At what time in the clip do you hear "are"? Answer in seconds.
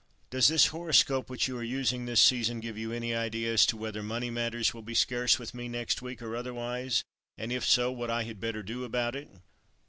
1.59-1.63